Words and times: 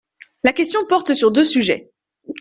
La 0.43 0.51
question 0.51 0.79
porte 0.89 1.13
sur 1.13 1.31
deux 1.31 1.43
sujets. 1.43 1.91